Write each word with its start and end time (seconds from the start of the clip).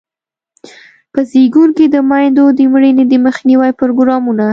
په 1.13 1.19
زیږون 1.31 1.69
کې 1.77 1.85
د 1.89 1.95
میندو 2.09 2.45
د 2.57 2.61
مړینې 2.73 3.05
د 3.09 3.13
مخنیوي 3.25 3.71
پروګرامونه. 3.79 4.47